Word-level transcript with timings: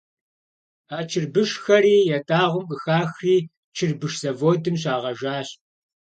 А 0.95 0.99
чырбышхэри 1.09 1.95
ятӏагъуэм 2.17 2.65
къыхахри 2.69 3.37
чырбыш 3.75 4.13
заводым 4.21 4.75
щагъэжащ. 4.81 5.47